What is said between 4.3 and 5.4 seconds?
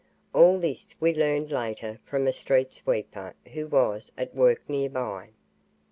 work nearby.